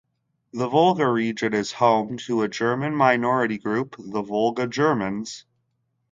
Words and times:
The 0.51 0.67
Volga 0.67 1.07
region 1.07 1.53
is 1.53 1.73
home 1.73 2.17
to 2.25 2.41
a 2.41 2.47
German 2.47 2.95
minority 2.95 3.59
group, 3.59 3.95
the 3.99 4.23
Volga 4.23 4.65
Germans. 4.65 5.45